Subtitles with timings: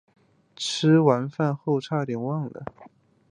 [0.55, 2.65] 吃完饭后差点忘了